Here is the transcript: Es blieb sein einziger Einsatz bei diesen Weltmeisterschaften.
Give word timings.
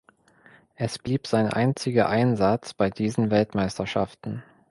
Es 0.73 0.97
blieb 0.97 1.27
sein 1.27 1.45
einziger 1.47 2.09
Einsatz 2.09 2.73
bei 2.73 2.89
diesen 2.89 3.29
Weltmeisterschaften. 3.29 4.41